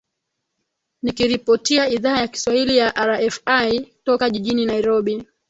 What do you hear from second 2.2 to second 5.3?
ya kiswahili ya rfi toka jijini nairobi